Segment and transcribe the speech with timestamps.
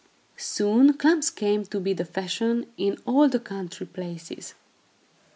[0.35, 4.55] Soon klomps came to be the fashion in all the country places.